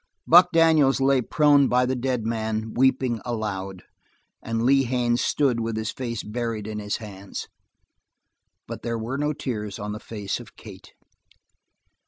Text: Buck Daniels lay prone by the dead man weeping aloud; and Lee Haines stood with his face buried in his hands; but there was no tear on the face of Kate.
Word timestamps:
Buck 0.25 0.47
Daniels 0.51 0.99
lay 0.99 1.21
prone 1.21 1.67
by 1.67 1.85
the 1.85 1.95
dead 1.95 2.25
man 2.25 2.73
weeping 2.73 3.21
aloud; 3.23 3.83
and 4.41 4.63
Lee 4.63 4.85
Haines 4.85 5.21
stood 5.21 5.59
with 5.59 5.77
his 5.77 5.91
face 5.91 6.23
buried 6.23 6.65
in 6.65 6.79
his 6.79 6.97
hands; 6.97 7.47
but 8.67 8.81
there 8.81 8.97
was 8.97 9.19
no 9.19 9.31
tear 9.31 9.69
on 9.77 9.91
the 9.91 9.99
face 9.99 10.39
of 10.39 10.55
Kate. 10.55 10.93